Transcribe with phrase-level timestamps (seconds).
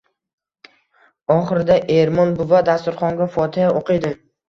[1.35, 4.17] Oxirida Ermon buva dasturxonga fotiha o‘qiydi.